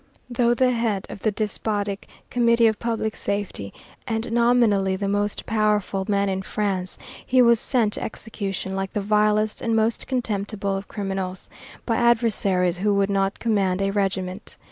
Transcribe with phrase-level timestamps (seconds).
[0.31, 3.71] Though the head of the despotic "Committee of Public Safety,"
[4.07, 8.99] and nominally the most powerful man in France, he was sent to execution like the
[9.01, 11.51] vilest and most contemptible of criminals
[11.85, 14.57] by adversaries who would not command a regiment.